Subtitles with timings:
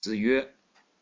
[0.00, 0.54] 子曰：“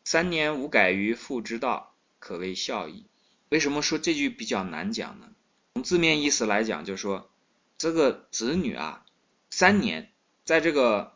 [0.03, 3.05] 三年无改于父之道，可谓孝矣。”
[3.49, 5.29] 为什么说这句比较难讲呢？
[5.73, 7.29] 从字面意思来讲，就是说
[7.77, 9.05] 这个子女啊，
[9.49, 10.11] 三年
[10.45, 11.13] 在这个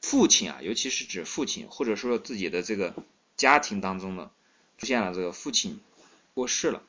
[0.00, 2.94] 父亲啊，尤其是指父亲，或者说自己的这个
[3.36, 4.30] 家庭当中呢，
[4.78, 5.80] 出现了这个父亲
[6.34, 6.82] 过世了，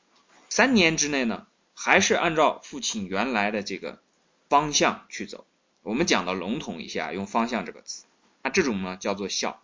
[0.48, 4.00] 三年之内呢，还是按照父亲原来的这个
[4.48, 5.44] 方向去走。
[5.82, 8.04] 我们讲的笼统一下，用“方向”这个词，
[8.42, 9.60] 那这种呢叫做孝。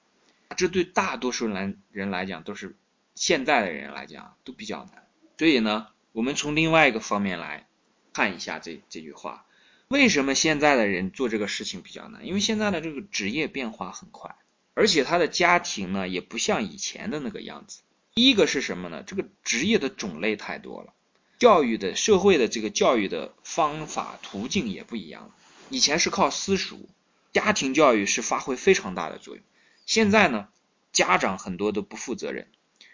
[0.55, 2.76] 这对大多数人人来讲，都是
[3.14, 5.07] 现在的人来讲都比较难。
[5.39, 7.67] 所以呢，我们从另外一个方面来
[8.13, 9.45] 看一下这这句话：
[9.89, 12.26] 为什么现在的人做这个事情比较难？
[12.26, 14.36] 因为现在的这个职业变化很快，
[14.75, 17.81] 而且他的家庭呢也不像以前的那个样子。
[18.14, 19.03] 第一个是什么呢？
[19.07, 20.93] 这个职业的种类太多了，
[21.39, 25.31] 教育的社会的这个教育的方法途径也不一样了。
[25.71, 26.89] 以前是靠私塾，
[27.32, 29.43] 家庭教育是发挥非常大的作用。
[29.86, 30.49] 现在呢，
[30.93, 32.48] 家长很多都不负责任，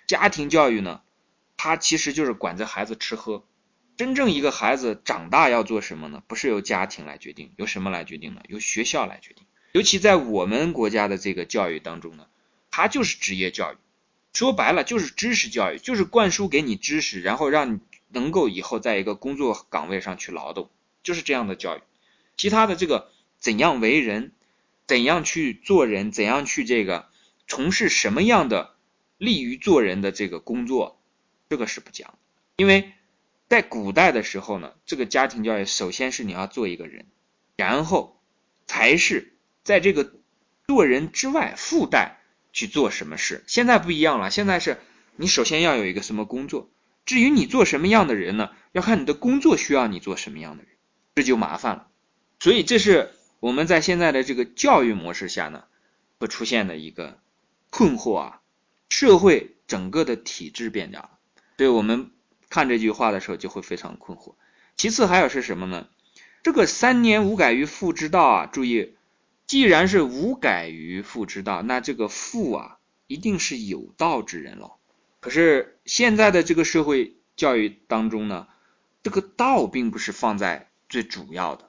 [0.07, 1.03] 家庭教育呢，
[1.57, 3.45] 他其实就是管着孩子吃喝。
[3.97, 6.23] 真正一个孩子长大要做什么呢？
[6.29, 8.43] 不是由家庭来决定，由什么来决定呢？
[8.49, 9.45] 由学校来决定。
[9.73, 12.27] 尤其在我们国家的这个教育当中呢，
[12.71, 13.77] 它就是职业教育，
[14.33, 20.71] 说白了就是知识教育，就是灌输给你知识，然后让你能够以后在一个工作岗位上去劳动，
[21.03, 21.81] 就是这样的教育。
[22.37, 24.33] 其他的这个怎样为人，
[24.89, 27.07] 怎样去做人，怎样去这个
[27.47, 28.75] 从事什么样的
[29.19, 31.01] 利于做人的这个工作，
[31.49, 32.19] 这个是不讲。
[32.57, 32.93] 因为
[33.49, 37.07] 在古代的时候呢，这个家庭教育首先是你要做一个人，
[37.57, 38.21] 然后
[38.67, 40.15] 才是在这个
[40.67, 42.19] 做人之外附带
[42.53, 43.45] 去做什么事。
[43.47, 44.79] 现在不一样了，现在是
[45.17, 46.71] 你首先要有一个什么工作，
[47.05, 50.73] 至于你做什么样的人呢，要看你的工作需要你做什么样的人，
[51.15, 51.89] 这就麻烦了。
[52.41, 55.65] 所以这是我们在现在的这个教育模式下呢，
[56.19, 57.21] 会出现的一个
[57.71, 58.41] 困惑啊，
[58.89, 61.11] 社会整个的体制变掉了，
[61.57, 62.11] 所以我们
[62.49, 64.35] 看这句话的时候就会非常困惑。
[64.77, 65.87] 其次还有是什么呢？
[66.43, 68.97] 这个三年无改于父之道啊，注意，
[69.47, 74.77] 既然是无改于父之道，那这个父啊一定是有道之人了。
[75.21, 78.47] 可是现在的这个社会教育当中呢，
[79.03, 81.68] 这个道并不是放在最主要的。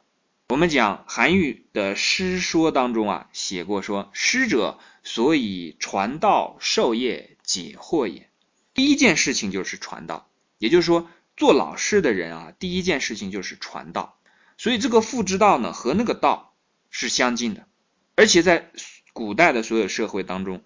[0.50, 8.32] 我们讲韩愈的诗说当中啊，写过说：“师者，所以传道授业解惑也。”
[8.74, 10.28] 第一件事情就是传道，
[10.58, 11.08] 也就是说，
[11.38, 14.18] 做老师的人啊，第一件事情就是传道。
[14.58, 16.56] 所以这个父之道呢，和那个道
[16.90, 17.68] 是相近的，
[18.16, 18.72] 而且在
[19.14, 20.64] 古代的所有社会当中，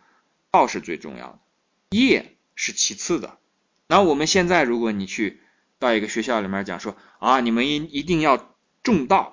[0.50, 1.40] 道是最重要的，
[1.90, 3.38] 业是其次的。
[3.88, 5.42] 那我们现在，如果你去
[5.78, 9.33] 到一个学校里面讲说啊，你们一一定要重道。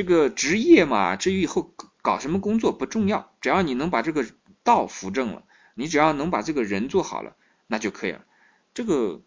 [0.00, 4.24] 这个职业嘛，至于以后搞什么工作不重要，只要你能把这个
[4.62, 5.44] 道扶正了，
[5.74, 8.24] 你只要能把这个人做好了，那就可以了。
[8.72, 9.20] 这个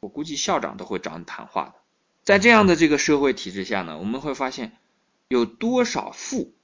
[0.00, 1.74] 我估计校长都会找你谈话的。
[2.22, 4.78] 在这样的这个社会体制下呢，我们会发现
[5.28, 6.54] 有多少父，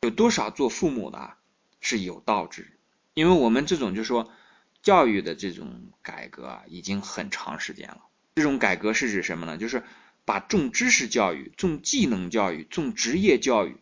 [0.00, 1.36] 有多少做父母的啊
[1.82, 2.70] 是有道之人，
[3.12, 4.32] 因为我们这种就说
[4.80, 8.00] 教育的这种改革啊，已经很长时间了。
[8.36, 9.58] 这种改革是指什么呢？
[9.58, 9.82] 就是。
[10.24, 13.76] 把重知识教育、重技能教育、重职业教育，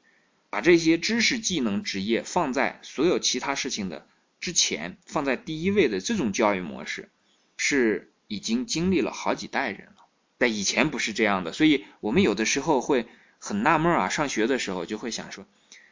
[0.50, 4.06] 把这些知识、技能、职业放在所有其他事情的
[4.40, 7.10] 之前，放在第一位的这种教育模式，
[7.56, 10.06] 是已经经历了好几代人了。
[10.38, 13.06] 但以前不是这样的，所以我们有的时候会
[13.38, 14.08] 很纳闷啊。
[14.08, 15.44] 上学的时候就会想说，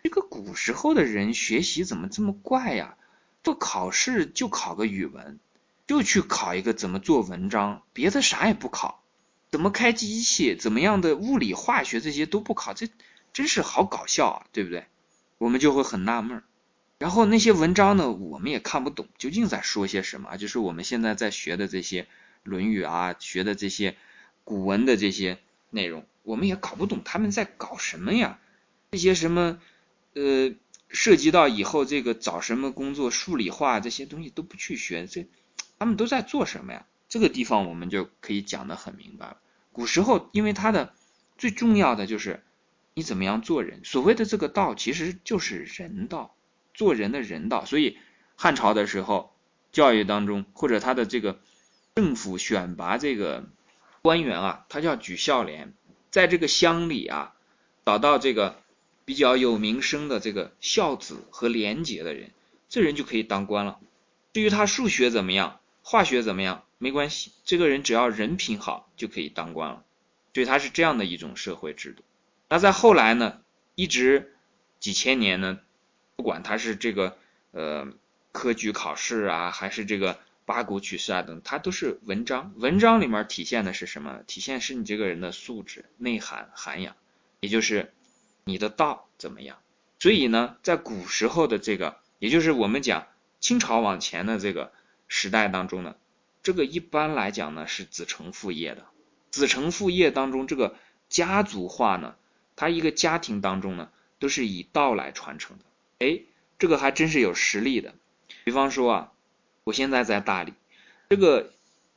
[0.05, 2.97] 这个古时候的人学习怎么这么怪呀？
[3.43, 5.39] 做考试就考个语文，
[5.87, 9.05] 就去考一个怎么做文章，别的啥也不考。
[9.57, 10.55] 怎么开机器？
[10.55, 12.91] 怎么样的物理、化学这些都不考，这
[13.33, 14.85] 真是好搞笑啊，对不对？
[15.39, 16.43] 我们就会很纳闷。
[16.99, 20.37] 然后那些文章呢，我们也看不懂，究竟在说些什么？
[20.37, 22.03] 就是我们现在在学的这些
[22.43, 23.97] 《论语》啊，学的这些
[24.45, 25.39] 古文的这些
[25.71, 28.39] 内容，我们也搞不懂他们在搞什么呀？
[28.91, 29.59] 这些什么
[30.13, 30.53] 呃，
[30.91, 35.27] 涉及到以后这个找什么工作、数理化这些东西都不去学，这
[35.79, 36.85] 他们都在做什么呀？
[37.09, 39.39] 这个地方我们就可以讲得很明白了。
[39.77, 40.95] 古时候，因为它的
[41.37, 42.43] 最重要的就是
[42.95, 43.83] 你怎么样做人。
[43.85, 46.35] 所谓的这个道，其实就是人道，
[46.73, 47.67] 做人的人道。
[47.67, 47.99] 所以
[48.37, 49.37] 汉朝的时候，
[49.73, 51.39] 教育当中或者他的这个
[51.95, 53.45] 政府选拔这个
[54.01, 55.75] 官员啊，他叫举孝廉，
[56.11, 57.35] 在这个乡里啊，
[57.85, 58.63] 找到这个
[59.05, 62.31] 比较有名声的这个孝子和廉洁的人，
[62.71, 63.79] 这人就可以当官了。
[64.33, 65.61] 至于他数学怎么样？
[65.83, 69.85] 化学怎么样没关系，这个人只要人品好就可以当官了，
[70.35, 72.03] 所以他是这样的一种社会制度。
[72.49, 73.41] 那在后来呢，
[73.75, 74.35] 一直
[74.79, 75.59] 几千年呢，
[76.17, 77.17] 不管他是这个
[77.53, 77.89] 呃
[78.33, 82.53] 科举考试啊，还是这个八股取士啊等，他都是文章。
[82.57, 84.21] 文章里面体现的是什么？
[84.27, 86.95] 体现是你这个人的素质、内涵、涵养，
[87.41, 87.93] 也就是
[88.45, 89.59] 你的道怎么样。
[89.99, 93.07] 所以呢，在古时候的这个，也就是我们讲
[93.41, 94.73] 清朝往前的这个
[95.09, 95.97] 时代当中呢，
[96.47, 98.87] 这个一般来讲呢是子承父业的。
[99.33, 100.77] 子承父业当中，这个
[101.09, 102.15] 家族化呢，
[102.55, 103.91] 它一个家庭当中呢，
[104.21, 105.65] 都是以道来传承的。
[105.99, 106.21] 哎，
[106.61, 107.97] 这个还真是有实力的。
[108.45, 109.13] 比方说啊，
[109.65, 110.55] 我现在在大理，
[111.11, 111.53] 这个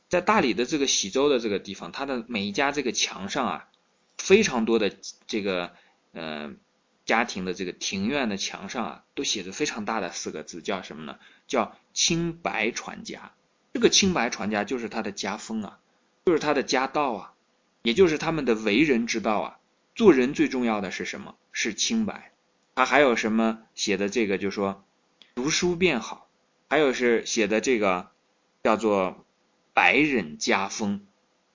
[0.08, 3.68] 在大理的这个喜洲的这个地方，它的每一家这个墙上啊，
[4.18, 4.92] 非常多的
[5.28, 5.72] 这个
[6.12, 6.52] 呃
[7.04, 11.20] 家庭的这个庭院的墙上啊，都写着非常大的四个字，叫什么呢？
[11.46, 13.30] 叫清白传家。
[13.72, 15.78] 这个清白传家就是他的家风啊，
[16.24, 17.34] 就是他的家道啊，
[17.82, 19.58] 也就是他们的为人之道啊。
[19.94, 21.36] 做人最重要的是什么？
[21.52, 22.32] 是清白。
[22.74, 24.84] 他还有什么写的这个，就说
[25.34, 26.28] 读书变好。
[26.68, 28.10] 还有是写的这个
[28.62, 29.26] 叫做
[29.74, 31.06] 白忍家风，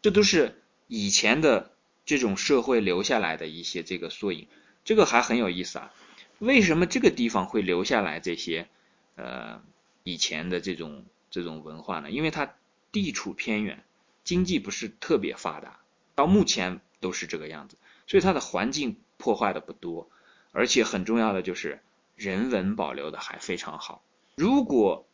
[0.01, 1.71] 这都是以前的
[2.05, 4.47] 这种社会留下来的一些这个缩影，
[4.83, 5.93] 这个还很有意思啊。
[6.39, 8.67] 为什么这个地方会留下来这些
[9.15, 9.61] 呃
[10.03, 12.09] 以前的这种这种文化呢？
[12.09, 12.53] 因为它
[12.93, 13.83] 地处偏远，
[14.23, 15.81] 经济不是特别发达，
[16.15, 17.75] 到目前都是这个样子，
[18.07, 20.09] 所以它的环境破坏的不多，
[20.53, 21.81] 而且很重要的就是
[22.15, 24.01] 人文保留的还非常好。
[24.35, 25.05] 如果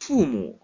[0.00, 0.60] 父母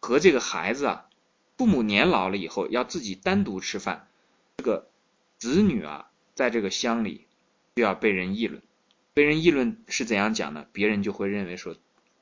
[0.00, 1.10] 和这个孩子啊，
[1.58, 4.08] 父母年老了以后要自己单独吃饭，
[4.56, 4.88] 这个
[5.38, 7.26] 子女啊，在这个乡里
[7.74, 8.62] 就要被人议论，
[9.12, 10.66] 被人议论是怎样讲呢？
[10.72, 11.76] 别人就会认为说，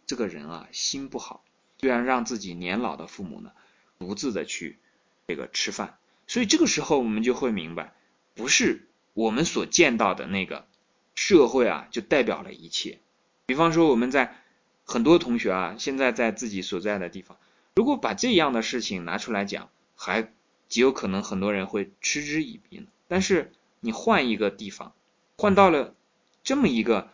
[0.07, 1.45] 这个人啊心不好，
[1.83, 3.53] 居然让自己年老的父母呢
[3.99, 4.79] 独自的去
[5.27, 5.99] 这个吃饭。
[6.27, 7.93] 所以这个时候我们就会明白，
[8.35, 10.67] 不是我们所见到的那个
[11.15, 12.99] 社会啊，就代表了一切。
[13.45, 14.39] 比方说我们在。
[14.85, 17.39] 很多同学啊，现在在自己所在的地方，
[17.77, 20.33] 如果把这样的事情拿出来讲，还
[20.69, 22.85] 极有可能很多人会嗤之以鼻。
[23.07, 24.93] 但是你换一个地方，
[25.39, 25.95] 换到了
[26.43, 27.11] 这么一个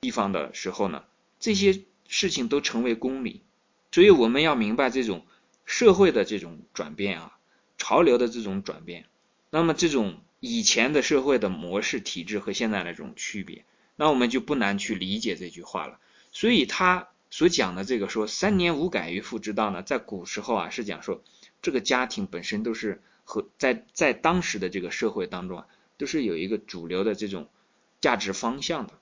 [0.00, 1.04] 地方的时候呢，
[1.40, 3.42] 这些事情都成为公理。
[3.92, 5.26] 所以我们要明白这种
[5.64, 7.38] 社会的这种转变啊，
[7.76, 9.06] 潮流的这种转变。
[9.50, 13.64] 那么这种以前的社会的模式体制和现在的这种区别，
[13.96, 15.98] 那我们就不难去理解这句话了。
[16.32, 17.08] 所以他。
[17.30, 21.22] 所讲的这个说三年无改于父之道呢，在古时候啊是讲说
[21.60, 25.66] 这个家庭本身都是和在在当时的这个社会当中啊
[25.98, 27.50] 都是有一个主流的这种
[28.00, 28.94] 价值方向的。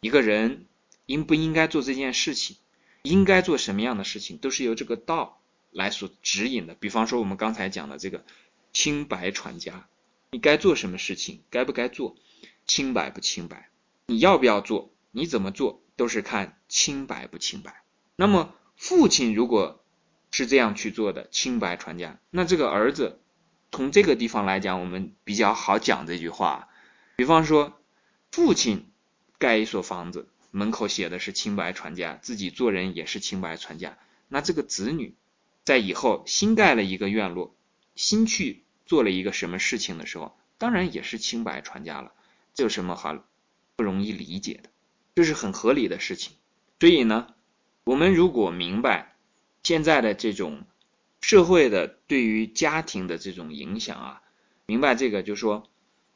[0.00, 0.66] 一个人
[1.06, 2.56] 应不应该做这件事情，
[3.02, 5.40] 应该做什么样的事情，都是由这个道
[5.70, 6.74] 来所指引的。
[6.74, 8.24] 比方说我们刚才讲的这个
[8.72, 9.86] 清白传家，
[10.30, 12.16] 你该做什么事情，该不该做，
[12.66, 13.68] 清白不清白，
[14.06, 15.80] 你要不要做，你怎么做。
[15.94, 17.84] 都是看清白不清白。
[18.16, 19.84] 那么父亲如果
[20.32, 23.20] 是这样去做的，清白传家，那这个儿子
[23.70, 26.68] 从这个地方来讲，我们比较好讲这句话。
[27.14, 27.78] 比方说，
[28.32, 28.90] 父亲
[29.38, 33.98] 盖一所房子，门口写的是清白传家，自己做人也是清白传家。
[34.28, 35.16] 那这个子女
[35.64, 37.56] 在以后新盖了一个院落，
[37.96, 42.12] 新去做了一个什么事情的时候，当然也是清白传家了。
[42.54, 43.24] 这有什么好
[43.76, 44.68] 不容易理解的？
[45.14, 46.34] 这是很合理的事情，
[46.80, 47.34] 所以呢，
[47.84, 49.16] 我们如果明白
[49.62, 50.64] 现在的这种
[51.22, 54.22] 社会的对于家庭的这种影响啊，
[54.66, 55.70] 明白这个，就说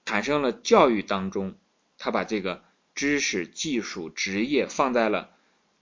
[0.05, 1.57] 产生了教育当中，
[1.97, 2.65] 他把这个
[2.97, 5.31] 知识、技术、职业放在了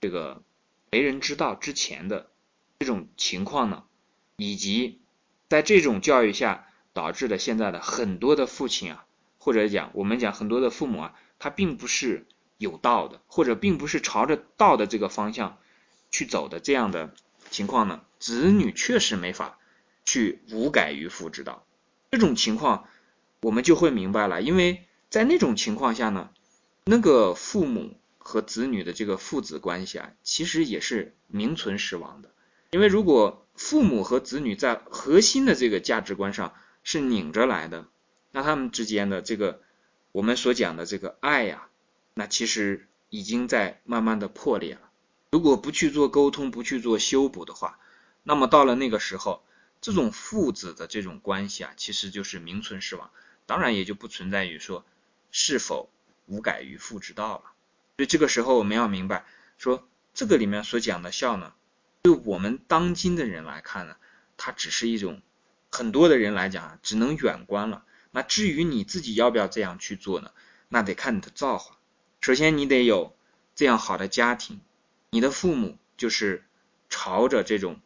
[0.03, 0.43] 这个
[0.91, 2.29] 没人知道之前的
[2.81, 3.85] 这种情况呢，
[4.37, 5.01] 以及
[5.49, 9.07] 在这种教育下导致的现在的很多的父亲啊，
[9.39, 12.27] 或者讲我们讲很多的父母啊，他并不是。
[12.57, 15.59] 有道的，或者并不是朝着道的这个方向
[16.13, 17.13] 去走的这样的
[17.51, 19.59] 情况呢，子女确实没法
[20.05, 21.67] 去无改于父之道。
[22.13, 22.89] 这种情况
[23.43, 26.31] 我们就会明白了，因为在那种情况下呢，
[26.87, 32.31] 那个父母和子女的这个父子关系啊，其实也是名存实亡的。
[32.73, 37.87] 因为如果父母和子女在核心的这个价值观上是拧着来的，
[38.33, 39.63] 那他们之间的这个
[40.13, 41.69] 我们所讲的这个爱呀。
[42.13, 44.91] 那其实已经在慢慢的破裂了。
[45.31, 47.79] 如果不去做沟通，不去做修补的话，
[48.23, 49.43] 那么到了那个时候，
[49.81, 53.11] 这种父子的这种关系啊，其实就是名存实亡。
[53.47, 54.85] 当然也就不存在于说
[55.33, 55.89] 是否
[56.27, 57.53] 无改于父之道了。
[57.97, 59.25] 所以这个时候我们要明白，
[59.59, 61.53] 说这个里面所讲的孝呢，
[62.03, 63.97] 对我们当今的人来看呢，
[64.37, 65.23] 它只是一种
[65.71, 67.85] 很多的人来讲只能远观了。
[68.11, 70.31] 那至于你自己要不要这样去做呢？
[70.69, 71.77] 那得看你的造化。
[72.21, 73.17] 首先，你得有
[73.55, 74.61] 这样好的家庭，
[75.11, 76.45] 你的父母就是
[76.89, 77.81] 朝着这种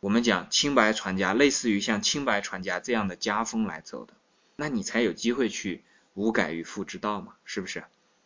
[0.00, 4.14] 我们讲清白传家，类似于像清白传家这样的家风来走的，
[4.56, 5.84] 那你才有机会去
[6.14, 7.84] 无改于父之道嘛，是不是？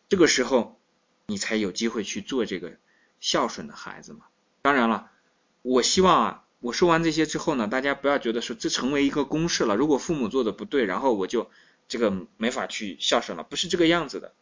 [0.09, 0.80] 这个时候
[1.26, 2.76] 你才有机会去做这个
[3.21, 4.21] 孝顺的孩子嘛。
[4.62, 5.11] 当然了，
[5.62, 9.76] 我希望啊，我说完这些之后呢，大家不要觉得说这成为一个公式了。
[9.76, 11.50] 如果父母做的不对，然后我就
[11.88, 14.33] 这个没法去孝顺了，不是这个样子的。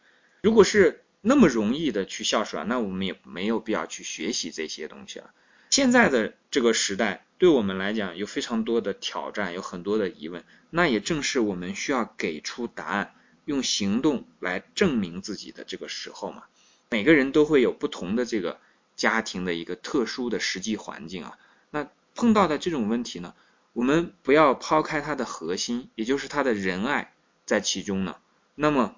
[0.41, 5.31] 如果是那么容易的去孝顺，那我们也没有必要去学习这些东西了。
[5.69, 13.13] 现在的这个时代，对我们来讲有非常多的挑战，有很多的疑问，那也正是我们需要给出答案，
[13.47, 16.43] 用行动来证明自己的这个时候嘛。
[16.91, 18.59] 每个人都会有不同的这个
[18.95, 21.39] 家庭的一个特殊的实际环境啊，
[21.71, 23.33] 那碰到的这种问题呢，
[23.73, 27.11] 我们不要抛开它的核心，也就是它的仁爱
[27.47, 28.17] 在其中呢，
[28.53, 28.95] 那么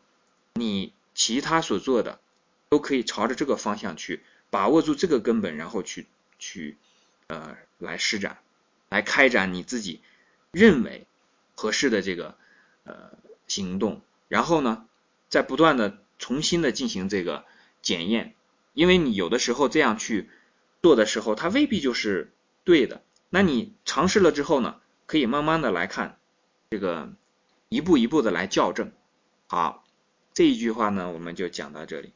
[0.55, 2.19] 你其他所做的
[2.67, 6.05] 都可以朝着这个方向去把握住这个根本，然后去。
[6.41, 6.77] 去，
[7.27, 8.39] 呃，来施展，
[8.87, 9.99] 来开展你自己
[10.51, 11.05] 认为
[11.53, 12.37] 合适的这个
[12.85, 13.11] 呃
[13.45, 14.85] 行动，然后呢，
[15.27, 17.43] 再不断的重新的进行这个
[17.81, 18.35] 检验，
[18.73, 20.29] 因为你有的时候这样去
[20.81, 22.31] 做的时候，它未必就是
[22.63, 23.01] 对的。
[23.29, 26.17] 那你尝试了之后呢，可以慢慢的来看，
[26.69, 27.11] 这个
[27.67, 28.91] 一步一步的来校正。
[29.47, 29.83] 好，
[30.33, 32.13] 这一句话呢，我们就讲到这里。